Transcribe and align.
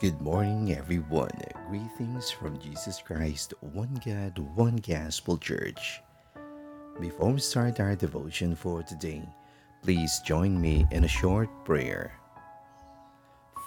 Good 0.00 0.22
morning, 0.22 0.72
everyone. 0.72 1.28
Greetings 1.68 2.30
from 2.30 2.58
Jesus 2.58 3.02
Christ, 3.04 3.52
One 3.60 4.00
God, 4.02 4.38
One 4.56 4.76
Gospel 4.76 5.36
Church. 5.36 6.00
Before 6.98 7.32
we 7.32 7.38
start 7.38 7.80
our 7.80 7.94
devotion 7.94 8.56
for 8.56 8.82
today, 8.82 9.28
please 9.82 10.22
join 10.24 10.58
me 10.58 10.86
in 10.90 11.04
a 11.04 11.08
short 11.20 11.50
prayer. 11.66 12.16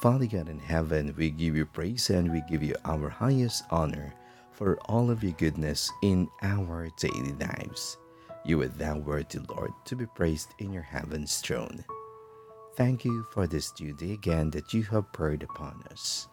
Father 0.00 0.24
God 0.24 0.48
in 0.48 0.58
heaven, 0.58 1.12
we 1.18 1.28
give 1.28 1.54
you 1.54 1.66
praise 1.66 2.08
and 2.08 2.32
we 2.32 2.40
give 2.48 2.62
you 2.62 2.76
our 2.86 3.10
highest 3.10 3.64
honor 3.68 4.14
for 4.52 4.80
all 4.86 5.10
of 5.10 5.22
your 5.22 5.32
goodness 5.32 5.92
in 6.02 6.26
our 6.40 6.88
daily 6.96 7.36
lives. 7.36 7.98
You 8.46 8.62
are 8.62 8.68
thou 8.68 8.96
worthy, 8.96 9.40
Lord, 9.50 9.72
to 9.84 9.96
be 9.96 10.06
praised 10.06 10.54
in 10.58 10.72
your 10.72 10.80
heaven's 10.80 11.42
throne. 11.42 11.84
Thank 12.74 13.04
you 13.04 13.26
for 13.30 13.46
this 13.46 13.70
duty 13.70 14.14
again 14.14 14.50
that 14.50 14.72
you 14.72 14.82
have 14.84 15.12
poured 15.12 15.42
upon 15.42 15.84
us. 15.90 16.28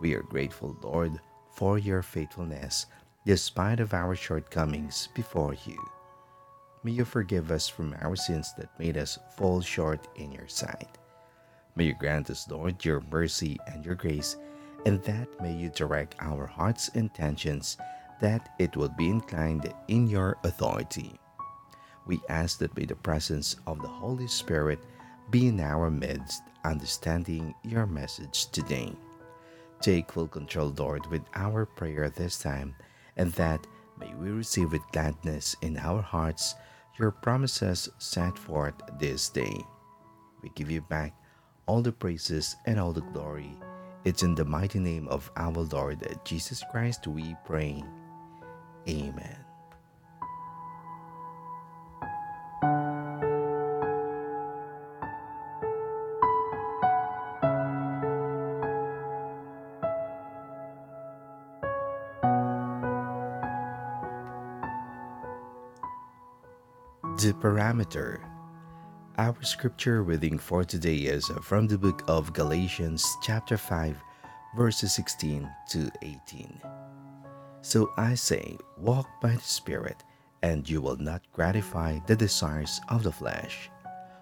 We 0.00 0.14
are 0.14 0.22
grateful, 0.22 0.76
Lord, 0.82 1.18
for 1.54 1.78
your 1.78 2.02
faithfulness 2.02 2.86
despite 3.24 3.80
of 3.80 3.94
our 3.94 4.14
shortcomings 4.14 5.08
before 5.14 5.54
you. 5.64 5.78
May 6.84 6.92
you 6.92 7.04
forgive 7.06 7.50
us 7.50 7.68
from 7.68 7.94
our 8.00 8.16
sins 8.16 8.52
that 8.58 8.78
made 8.78 8.98
us 8.98 9.18
fall 9.36 9.62
short 9.62 10.06
in 10.16 10.32
your 10.32 10.48
sight. 10.48 10.98
May 11.76 11.84
you 11.84 11.94
grant 11.94 12.28
us, 12.28 12.46
Lord, 12.50 12.84
your 12.84 13.02
mercy 13.10 13.58
and 13.66 13.84
your 13.84 13.94
grace, 13.94 14.36
and 14.84 15.02
that 15.04 15.28
may 15.40 15.54
you 15.54 15.70
direct 15.70 16.14
our 16.20 16.46
hearts' 16.46 16.88
intentions 16.88 17.78
that 18.20 18.50
it 18.58 18.76
will 18.76 18.92
be 18.98 19.08
inclined 19.08 19.72
in 19.88 20.08
your 20.08 20.36
authority. 20.44 21.18
We 22.06 22.20
ask 22.28 22.58
that 22.58 22.74
by 22.74 22.84
the 22.84 22.96
presence 22.96 23.56
of 23.66 23.80
the 23.80 23.88
Holy 23.88 24.26
Spirit 24.26 24.80
be 25.30 25.48
in 25.48 25.60
our 25.60 25.90
midst, 25.90 26.42
understanding 26.64 27.54
your 27.62 27.86
message 27.86 28.50
today. 28.50 28.92
Take 29.80 30.12
full 30.12 30.28
control, 30.28 30.74
Lord, 30.76 31.06
with 31.06 31.22
our 31.34 31.64
prayer 31.64 32.10
this 32.10 32.38
time, 32.38 32.74
and 33.16 33.32
that 33.32 33.66
may 33.98 34.12
we 34.14 34.30
receive 34.30 34.72
with 34.72 34.82
gladness 34.92 35.56
in 35.62 35.76
our 35.78 36.02
hearts 36.02 36.54
your 36.98 37.10
promises 37.10 37.88
set 37.98 38.38
forth 38.38 38.74
this 38.98 39.28
day. 39.30 39.56
We 40.42 40.50
give 40.54 40.70
you 40.70 40.82
back 40.82 41.14
all 41.66 41.80
the 41.80 41.92
praises 41.92 42.56
and 42.66 42.78
all 42.78 42.92
the 42.92 43.00
glory. 43.00 43.56
It's 44.04 44.22
in 44.22 44.34
the 44.34 44.44
mighty 44.44 44.78
name 44.78 45.08
of 45.08 45.30
our 45.36 45.52
Lord 45.52 46.04
Jesus 46.24 46.62
Christ 46.70 47.06
we 47.06 47.36
pray. 47.44 47.82
Amen. 48.88 49.49
The 67.20 67.34
parameter. 67.34 68.20
Our 69.18 69.36
scripture 69.42 70.02
reading 70.02 70.38
for 70.38 70.64
today 70.64 70.96
is 70.96 71.26
from 71.42 71.66
the 71.66 71.76
book 71.76 72.02
of 72.08 72.32
Galatians, 72.32 73.04
chapter 73.22 73.58
5, 73.58 73.94
verses 74.56 74.94
16 74.94 75.46
to 75.68 75.90
18. 76.00 76.60
So 77.60 77.92
I 77.98 78.14
say, 78.14 78.56
walk 78.78 79.06
by 79.20 79.34
the 79.34 79.40
Spirit, 79.40 80.02
and 80.42 80.66
you 80.66 80.80
will 80.80 80.96
not 80.96 81.20
gratify 81.34 81.98
the 82.06 82.16
desires 82.16 82.80
of 82.88 83.02
the 83.02 83.12
flesh. 83.12 83.68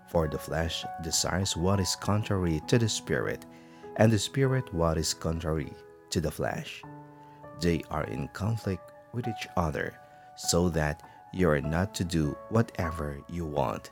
For 0.09 0.27
the 0.27 0.39
flesh 0.39 0.85
desires 1.01 1.57
what 1.57 1.79
is 1.79 1.95
contrary 1.95 2.61
to 2.67 2.79
the 2.79 2.89
Spirit, 2.89 3.47
and 3.95 4.11
the 4.11 4.19
Spirit 4.19 4.75
what 4.75 4.99
is 4.99 5.15
contrary 5.15 5.73
to 6.11 6.21
the 6.21 6.33
flesh. 6.33 6.83
They 7.61 7.81
are 7.93 8.05
in 8.05 8.27
conflict 8.33 8.91
with 9.13 9.29
each 9.29 9.47
other, 9.57 9.95
so 10.37 10.69
that 10.71 11.08
you 11.33 11.49
are 11.51 11.61
not 11.61 11.95
to 11.95 12.05
do 12.05 12.37
whatever 12.49 13.21
you 13.29 13.45
want. 13.45 13.91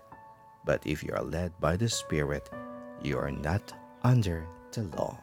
But 0.65 0.87
if 0.87 1.03
you 1.03 1.13
are 1.15 1.23
led 1.23 1.53
by 1.61 1.77
the 1.77 1.89
Spirit, 1.89 2.51
you 3.03 3.19
are 3.19 3.31
not 3.31 3.73
under 4.03 4.47
the 4.73 4.83
law. 4.97 5.19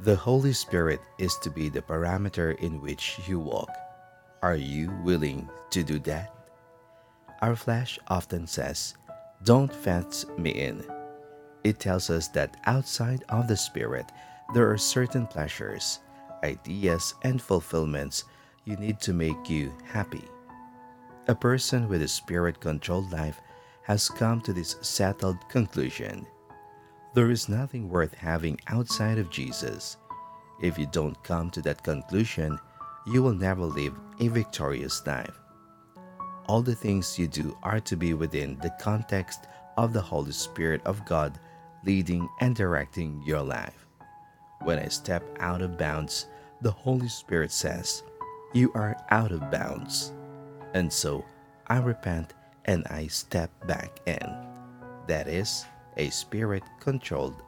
The 0.00 0.16
Holy 0.16 0.54
Spirit 0.54 1.02
is 1.18 1.36
to 1.42 1.50
be 1.50 1.68
the 1.68 1.82
parameter 1.82 2.58
in 2.58 2.80
which 2.80 3.20
you 3.28 3.38
walk. 3.38 3.68
Are 4.42 4.56
you 4.56 4.90
willing 5.04 5.48
to 5.70 5.82
do 5.82 5.98
that? 6.00 6.34
Our 7.42 7.54
flesh 7.54 7.98
often 8.08 8.46
says, 8.46 8.94
Don't 9.44 9.74
fence 9.74 10.24
me 10.38 10.50
in. 10.50 10.84
It 11.62 11.78
tells 11.78 12.08
us 12.08 12.28
that 12.28 12.56
outside 12.64 13.24
of 13.28 13.48
the 13.48 13.56
Spirit, 13.56 14.10
there 14.54 14.70
are 14.70 14.78
certain 14.78 15.26
pleasures, 15.26 16.00
ideas, 16.42 17.14
and 17.22 17.40
fulfillments 17.40 18.24
you 18.64 18.76
need 18.76 18.98
to 19.00 19.12
make 19.12 19.50
you 19.50 19.72
happy. 19.84 20.24
A 21.28 21.34
person 21.34 21.88
with 21.88 22.02
a 22.02 22.08
spirit 22.08 22.60
controlled 22.60 23.12
life 23.12 23.40
has 23.82 24.08
come 24.08 24.40
to 24.40 24.52
this 24.52 24.76
settled 24.80 25.36
conclusion. 25.48 26.26
There 27.14 27.30
is 27.30 27.48
nothing 27.48 27.88
worth 27.88 28.14
having 28.14 28.58
outside 28.68 29.18
of 29.18 29.30
Jesus. 29.30 29.96
If 30.62 30.78
you 30.78 30.86
don't 30.86 31.22
come 31.22 31.50
to 31.50 31.62
that 31.62 31.82
conclusion, 31.82 32.58
you 33.10 33.24
will 33.24 33.34
never 33.34 33.64
live 33.64 33.94
a 34.20 34.28
victorious 34.28 35.04
life. 35.04 35.40
All 36.46 36.62
the 36.62 36.76
things 36.76 37.18
you 37.18 37.26
do 37.26 37.56
are 37.62 37.80
to 37.80 37.96
be 37.96 38.14
within 38.14 38.56
the 38.62 38.72
context 38.80 39.46
of 39.76 39.92
the 39.92 40.00
Holy 40.00 40.30
Spirit 40.30 40.80
of 40.84 41.04
God 41.04 41.38
leading 41.84 42.28
and 42.40 42.54
directing 42.54 43.20
your 43.26 43.42
life. 43.42 43.86
When 44.62 44.78
I 44.78 44.86
step 44.88 45.24
out 45.40 45.60
of 45.60 45.76
bounds, 45.76 46.26
the 46.60 46.70
Holy 46.70 47.08
Spirit 47.08 47.50
says, 47.50 48.04
You 48.54 48.70
are 48.74 48.96
out 49.10 49.32
of 49.32 49.50
bounds. 49.50 50.12
And 50.74 50.92
so 50.92 51.24
I 51.66 51.78
repent 51.78 52.34
and 52.66 52.86
I 52.88 53.08
step 53.08 53.50
back 53.66 53.98
in. 54.06 54.36
That 55.08 55.26
is 55.26 55.64
a 55.96 56.10
spirit 56.10 56.62
controlled 56.78 57.42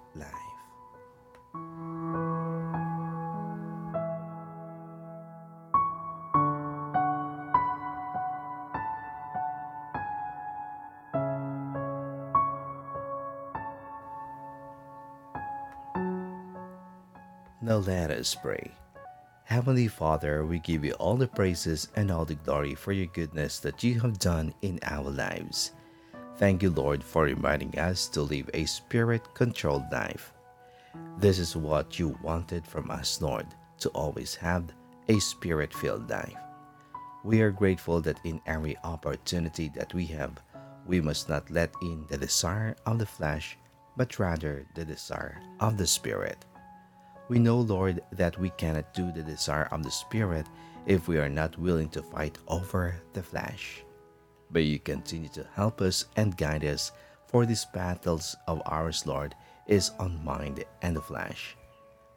Now 17.65 17.77
let 17.77 18.11
us 18.11 18.35
pray. 18.35 18.73
Heavenly 19.45 19.87
Father, 19.87 20.45
we 20.45 20.59
give 20.59 20.85
you 20.85 20.95
all 20.95 21.15
the 21.15 21.29
praises 21.29 21.87
and 21.95 22.11
all 22.11 22.25
the 22.25 22.35
glory 22.35 22.75
for 22.75 22.91
your 22.91 23.07
goodness 23.07 23.61
that 23.61 23.85
you 23.85 24.01
have 24.01 24.19
done 24.19 24.53
in 24.63 24.81
our 24.83 25.09
lives. 25.09 25.71
Thank 26.39 26.65
you, 26.65 26.71
Lord, 26.71 27.05
for 27.05 27.23
reminding 27.23 27.79
us 27.79 28.09
to 28.09 28.23
live 28.23 28.51
a 28.53 28.65
spirit 28.65 29.23
controlled 29.35 29.85
life. 29.93 30.33
This 31.19 31.39
is 31.39 31.55
what 31.55 32.01
you 32.01 32.19
wanted 32.21 32.67
from 32.67 32.91
us, 32.91 33.23
Lord, 33.23 33.47
to 33.79 33.91
always 33.91 34.35
have 34.35 34.65
a 35.09 35.21
spirit 35.21 35.73
filled 35.73 36.11
life. 36.11 36.35
We 37.23 37.43
are 37.43 37.53
grateful 37.53 38.01
that 38.01 38.19
in 38.25 38.41
every 38.47 38.77
opportunity 38.83 39.71
that 39.77 39.95
we 39.95 40.07
have, 40.07 40.33
we 40.85 41.01
must 41.01 41.29
not 41.29 41.49
let 41.49 41.73
in 41.81 42.07
the 42.09 42.19
desire 42.19 42.75
of 42.87 42.99
the 42.99 43.07
flesh, 43.07 43.57
but 43.97 44.19
rather 44.19 44.67
the 44.75 44.85
desire 44.85 45.41
of 45.61 45.77
the 45.77 45.87
Spirit. 45.87 46.45
We 47.29 47.39
know, 47.39 47.59
Lord, 47.61 48.03
that 48.13 48.39
we 48.39 48.51
cannot 48.51 48.95
do 48.95 49.11
the 49.13 49.23
desire 49.23 49.69
of 49.71 49.83
the 49.83 49.91
Spirit 49.91 50.47
if 50.87 51.09
we 51.09 51.19
are 51.19 51.29
not 51.29 51.59
willing 51.59 51.89
to 51.91 52.03
fight 52.03 52.39
over 52.49 52.97
the 53.13 53.23
flesh. 53.23 53.85
May 54.51 54.63
you 54.63 54.79
continue 54.79 55.29
to 55.31 55.47
help 55.55 55.81
us 55.81 56.07
and 56.17 56.37
guide 56.37 56.65
us, 56.65 56.93
for 57.27 57.47
these 57.47 57.65
battles 57.73 58.37
of 58.47 58.61
ours, 58.67 59.07
Lord, 59.07 59.35
is 59.67 59.91
on 59.99 60.23
mind 60.25 60.65
and 60.83 60.97
the 60.97 61.01
flesh. 61.01 61.57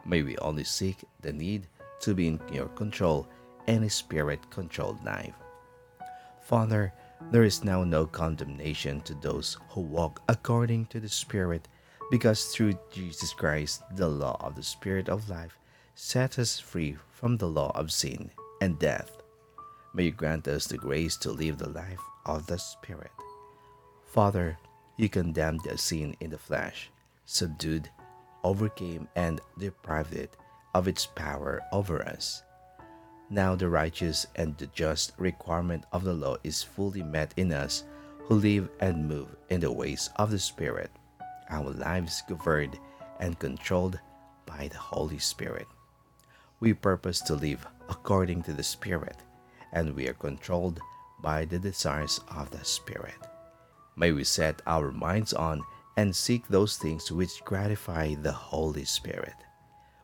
May 0.05 0.21
we 0.23 0.37
only 0.39 0.65
seek 0.65 0.97
the 1.21 1.31
need 1.31 1.67
to 2.01 2.13
be 2.13 2.27
in 2.27 2.41
your 2.51 2.67
control 2.69 3.27
and 3.67 3.83
a 3.85 3.89
spirit 3.89 4.49
controlled 4.49 5.03
life. 5.05 5.33
Father, 6.41 6.93
there 7.31 7.43
is 7.43 7.63
now 7.63 7.83
no 7.83 8.05
condemnation 8.05 9.01
to 9.01 9.15
those 9.15 9.57
who 9.69 9.81
walk 9.81 10.21
according 10.29 10.85
to 10.87 10.99
the 10.99 11.09
Spirit 11.09 11.67
because 12.11 12.45
through 12.45 12.79
Jesus 12.91 13.33
Christ, 13.33 13.83
the 13.95 14.07
law 14.07 14.37
of 14.39 14.55
the 14.55 14.63
Spirit 14.63 15.09
of 15.09 15.29
life 15.29 15.57
set 15.95 16.37
us 16.39 16.59
free 16.59 16.97
from 17.11 17.37
the 17.37 17.47
law 17.47 17.71
of 17.75 17.91
sin 17.91 18.29
and 18.61 18.77
death. 18.79 19.21
May 19.93 20.05
you 20.05 20.11
grant 20.11 20.47
us 20.47 20.67
the 20.67 20.77
grace 20.77 21.17
to 21.17 21.31
live 21.31 21.57
the 21.57 21.69
life 21.69 22.01
of 22.25 22.45
the 22.47 22.59
Spirit. 22.59 23.11
Father, 24.05 24.57
you 24.97 25.09
condemned 25.09 25.61
the 25.63 25.77
sin 25.77 26.15
in 26.19 26.29
the 26.29 26.37
flesh, 26.37 26.89
subdued 27.25 27.89
overcame 28.45 29.07
and 29.15 29.41
deprived 29.57 30.13
it 30.13 30.37
of 30.73 30.87
its 30.87 31.05
power 31.05 31.61
over 31.73 32.07
us. 32.07 32.43
Now 33.29 33.55
the 33.55 33.67
righteous 33.67 34.27
and 34.35 34.55
the 34.57 34.67
just 34.67 35.13
requirement 35.17 35.85
of 35.91 36.03
the 36.03 36.13
law 36.13 36.37
is 36.43 36.61
fully 36.61 37.01
met 37.01 37.33
in 37.37 37.51
us 37.51 37.83
who 38.19 38.35
live 38.35 38.69
and 38.79 39.07
move 39.07 39.35
in 39.49 39.61
the 39.61 39.71
ways 39.71 40.11
of 40.17 40.29
the 40.29 40.39
Spirit, 40.39 40.91
our 41.49 41.71
lives 41.71 42.23
governed 42.27 42.79
and 43.19 43.39
controlled 43.39 43.99
by 44.45 44.67
the 44.67 44.77
Holy 44.77 45.19
Spirit. 45.19 45.67
We 46.59 46.73
purpose 46.73 47.21
to 47.21 47.35
live 47.35 47.65
according 47.89 48.43
to 48.43 48.53
the 48.53 48.63
Spirit, 48.63 49.17
and 49.73 49.95
we 49.95 50.07
are 50.07 50.13
controlled 50.13 50.79
by 51.21 51.45
the 51.45 51.59
desires 51.59 52.19
of 52.29 52.51
the 52.51 52.63
Spirit. 52.63 53.17
May 53.95 54.11
we 54.11 54.23
set 54.23 54.61
our 54.67 54.91
minds 54.91 55.33
on 55.33 55.61
and 55.97 56.15
seek 56.15 56.47
those 56.47 56.77
things 56.77 57.11
which 57.11 57.43
gratify 57.45 58.15
the 58.15 58.31
Holy 58.31 58.85
Spirit. 58.85 59.35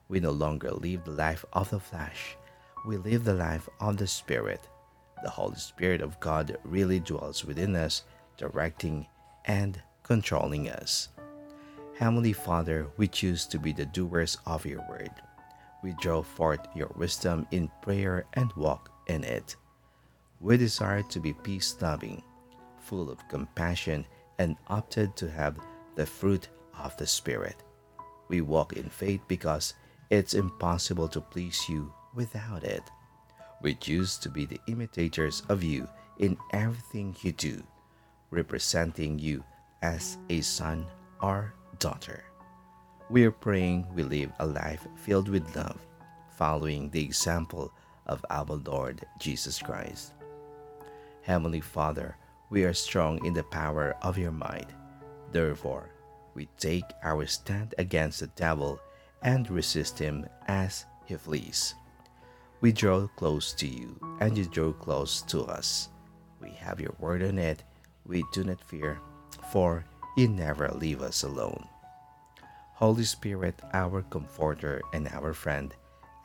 We 0.08 0.20
no 0.20 0.32
longer 0.32 0.72
live 0.72 1.04
the 1.04 1.12
life 1.12 1.46
of 1.54 1.70
the 1.70 1.80
flesh, 1.80 2.38
we 2.86 2.98
live 2.98 3.24
the 3.24 3.34
life 3.34 3.70
of 3.80 3.98
the 3.98 4.08
Spirit. 4.08 4.68
The 5.24 5.30
Holy 5.30 5.58
Spirit 5.58 6.02
of 6.02 6.20
God 6.20 6.58
really 6.64 7.00
dwells 7.00 7.46
within 7.46 7.76
us, 7.76 8.04
directing 8.38 9.06
and 9.46 9.80
controlling 10.02 10.68
us. 10.68 11.10
Heavenly 11.98 12.34
Father, 12.34 12.88
we 12.98 13.08
choose 13.08 13.46
to 13.46 13.60
be 13.60 13.74
the 13.74 13.86
doers 13.86 14.38
of 14.46 14.66
your 14.66 14.84
word. 14.90 15.12
We 15.84 15.94
draw 16.02 16.24
forth 16.24 16.68
your 16.76 16.92
wisdom 16.96 17.46
in 17.52 17.70
prayer 17.82 18.26
and 18.34 18.52
walk 18.54 18.92
in 19.08 19.24
it. 19.24 19.56
We 20.40 20.58
desire 20.58 21.04
to 21.04 21.20
be 21.20 21.34
peace 21.34 21.76
loving, 21.80 22.24
full 22.80 23.12
of 23.12 23.28
compassion, 23.28 24.06
and 24.40 24.56
opted 24.68 25.16
to 25.18 25.30
have 25.30 25.60
the 25.96 26.06
fruit 26.06 26.50
of 26.80 26.98
the 26.98 27.06
Spirit. 27.06 27.64
We 28.30 28.42
walk 28.42 28.74
in 28.74 28.90
faith 28.90 29.22
because 29.28 29.76
it's 30.10 30.34
impossible 30.34 31.08
to 31.10 31.22
please 31.22 31.70
you 31.70 31.94
without 32.16 32.64
it. 32.64 32.84
We 33.62 33.76
choose 33.76 34.18
to 34.20 34.30
be 34.30 34.46
the 34.46 34.60
imitators 34.68 35.44
of 35.50 35.62
you 35.64 35.88
in 36.18 36.38
everything 36.54 37.16
you 37.22 37.32
do, 37.34 37.62
representing 38.32 39.20
you 39.20 39.44
as 39.84 40.18
a 40.30 40.42
son 40.42 40.88
or 41.22 41.54
daughter. 41.82 42.24
We 43.10 43.26
are 43.26 43.32
praying 43.32 43.88
we 43.96 44.04
live 44.04 44.32
a 44.40 44.46
life 44.46 44.88
filled 44.96 45.28
with 45.28 45.56
love, 45.56 45.82
following 46.38 46.92
the 46.92 47.04
example 47.04 47.74
of 48.06 48.24
our 48.30 48.46
Lord 48.46 49.04
Jesus 49.20 49.60
Christ. 49.60 50.14
Heavenly 51.24 51.60
Father, 51.60 52.16
we 52.52 52.66
are 52.66 52.74
strong 52.74 53.26
in 53.26 53.34
the 53.34 53.44
power 53.44 53.96
of 54.04 54.18
your 54.18 54.32
might. 54.32 54.70
Therefore, 55.32 55.90
we 56.36 56.48
take 56.60 56.86
our 57.04 57.26
stand 57.26 57.74
against 57.80 58.20
the 58.20 58.28
devil 58.28 58.80
and 59.24 59.50
resist 59.50 59.98
him 59.98 60.28
as 60.48 60.86
he 61.06 61.16
flees. 61.16 61.74
We 62.62 62.72
draw 62.72 63.08
close 63.08 63.54
to 63.54 63.68
you, 63.68 64.00
and 64.20 64.38
you 64.38 64.46
draw 64.46 64.72
close 64.72 65.24
to 65.24 65.42
us. 65.46 65.90
We 66.40 66.52
have 66.52 66.80
your 66.80 66.94
word 67.00 67.24
on 67.24 67.40
it. 67.40 67.64
We 68.06 68.24
do 68.32 68.44
not 68.44 68.62
fear, 68.62 69.00
for 69.52 69.84
you 70.16 70.28
never 70.28 70.70
leave 70.70 71.02
us 71.02 71.24
alone. 71.24 71.68
Holy 72.74 73.04
Spirit, 73.04 73.60
our 73.74 74.02
comforter 74.04 74.82
and 74.94 75.08
our 75.10 75.34
friend, 75.34 75.74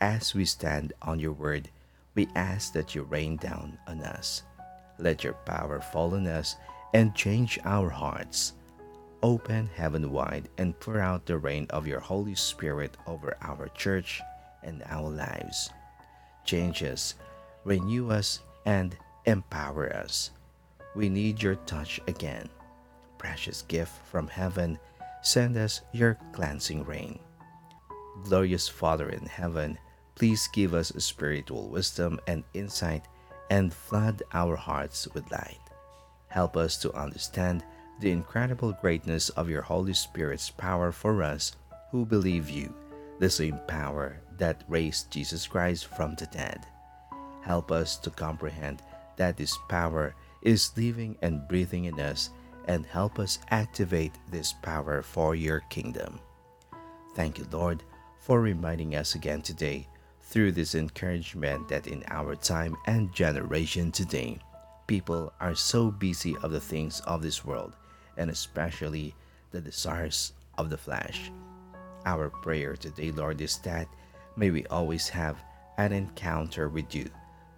as 0.01 0.35
we 0.35 0.45
stand 0.45 0.93
on 1.03 1.21
your 1.21 1.33
word, 1.33 1.69
we 2.15 2.29
ask 2.35 2.73
that 2.73 2.95
you 2.95 3.03
rain 3.03 3.37
down 3.37 3.79
on 3.87 4.01
us. 4.01 4.43
Let 4.99 5.25
your 5.25 5.35
power 5.45 5.81
fall 5.81 6.15
on 6.15 6.27
us 6.27 6.57
and 6.95 7.15
change 7.15 7.59
our 7.65 7.91
hearts. 7.91 8.55
Open 9.23 9.69
heaven 9.75 10.11
wide 10.11 10.49
and 10.59 10.79
pour 10.81 11.01
out 11.01 11.27
the 11.27 11.39
rain 11.39 11.67
of 11.71 11.87
your 11.87 12.01
Holy 12.01 12.35
Spirit 12.35 12.97
over 13.07 13.37
our 13.43 13.69
church 13.69 14.21
and 14.63 14.83
our 14.89 15.11
lives 15.11 15.71
change 16.47 16.83
us, 16.83 17.17
renew 17.65 18.11
us, 18.11 18.41
and 18.65 18.97
empower 19.27 19.93
us. 19.93 20.31
We 20.95 21.09
need 21.11 21.43
your 21.43 21.57
touch 21.67 22.01
again. 22.07 22.49
Precious 23.19 23.63
gift 23.63 23.93
from 24.07 24.29
heaven, 24.29 24.79
send 25.23 25.57
us 25.57 25.81
your 25.93 26.19
cleansing 26.33 26.85
rain. 26.85 27.19
Glorious 28.25 28.69
Father 28.69 29.11
in 29.11 29.27
heaven, 29.27 29.79
please 30.15 30.49
give 30.53 30.75
us 30.75 30.93
spiritual 30.99 31.69
wisdom 31.69 32.19
and 32.27 32.45
insight 32.55 33.07
and 33.51 33.73
flood 33.73 34.23
our 34.33 34.57
hearts 34.57 35.07
with 35.15 35.31
light. 35.31 35.61
Help 36.29 36.57
us 36.57 36.77
to 36.79 36.93
understand 36.95 37.65
the 38.01 38.11
incredible 38.11 38.73
greatness 38.81 39.31
of 39.31 39.49
your 39.49 39.63
Holy 39.63 39.95
Spirit's 39.95 40.51
power 40.51 40.93
for 40.93 41.23
us 41.23 41.53
who 41.91 42.05
believe 42.05 42.51
you, 42.51 42.75
the 43.19 43.31
same 43.31 43.59
power 43.67 44.21
that 44.39 44.65
raised 44.69 45.11
Jesus 45.11 45.47
Christ 45.47 45.87
from 45.87 46.15
the 46.15 46.27
dead. 46.27 46.67
Help 47.43 47.71
us 47.71 47.97
to 47.99 48.11
comprehend 48.11 48.83
that 49.17 49.37
this 49.37 49.57
power 49.69 50.15
is 50.43 50.77
living 50.77 51.17
and 51.23 51.47
breathing 51.49 51.87
in 51.87 51.99
us 52.01 52.31
and 52.67 52.87
help 52.87 53.19
us 53.19 53.39
activate 53.51 54.13
this 54.31 54.53
power 54.53 55.03
for 55.03 55.35
your 55.35 55.61
kingdom. 55.71 56.21
Thank 57.15 57.39
you, 57.39 57.47
Lord, 57.51 57.83
for 58.19 58.41
reminding 58.41 58.97
us 58.97 59.15
again 59.15 59.43
today 59.43 59.89
through 60.23 60.53
this 60.53 60.75
encouragement 60.75 61.69
that 61.69 61.87
in 61.87 62.03
our 62.09 62.35
time 62.35 62.77
and 62.87 63.13
generation 63.15 63.93
today, 63.93 64.39
people 64.87 65.33
are 65.41 65.55
so 65.55 65.91
busy 65.91 66.37
of 66.43 66.51
the 66.51 66.61
things 66.61 67.01
of 67.01 67.23
this 67.23 67.45
world 67.45 67.77
and 68.17 68.31
especially 68.31 69.15
the 69.53 69.61
desires 69.61 70.33
of 70.59 70.71
the 70.71 70.77
flesh. 70.79 71.31
Our 72.05 72.31
prayer 72.31 72.77
today, 72.77 73.11
Lord, 73.11 73.41
is 73.41 73.59
that 73.59 73.89
May 74.39 74.51
we 74.51 74.67
always 74.67 75.09
have 75.09 75.43
an 75.79 75.93
encounter 75.93 76.69
with 76.69 76.95
you 76.95 77.09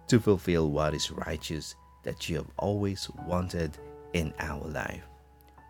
to 0.07 0.19
fulfill 0.19 0.71
what 0.71 0.93
is 0.93 1.11
righteous 1.11 1.75
that 2.03 2.29
you 2.29 2.37
have 2.37 2.49
always 2.57 3.09
wanted 3.27 3.77
in 4.13 4.33
our 4.39 4.65
life. 4.67 5.03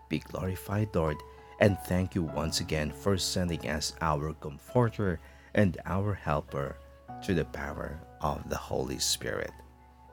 Be 0.10 0.20
glorified, 0.20 0.90
Lord, 0.94 1.18
and 1.60 1.78
thank 1.86 2.16
you 2.16 2.24
once 2.24 2.60
again 2.60 2.92
for 2.92 3.18
sending 3.18 3.70
us 3.70 3.94
our 4.02 4.34
comforter 4.34 5.20
and 5.54 5.78
our 5.86 6.14
helper 6.14 6.78
through 7.24 7.36
the 7.36 7.46
power 7.46 8.00
of 8.22 8.48
the 8.50 8.58
Holy 8.58 9.00
Spirit. 9.00 9.52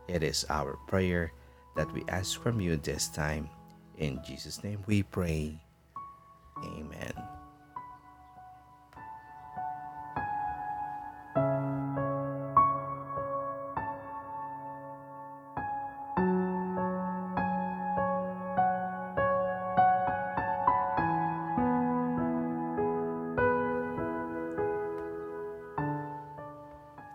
It 0.09 0.23
is 0.23 0.47
our 0.49 0.76
prayer 0.87 1.33
that 1.76 1.92
we 1.92 2.04
ask 2.09 2.40
from 2.40 2.61
you 2.61 2.76
this 2.76 3.09
time. 3.09 3.49
In 3.99 4.21
Jesus' 4.26 4.62
name 4.62 4.83
we 4.87 5.02
pray. 5.02 5.61
Amen. 6.64 7.12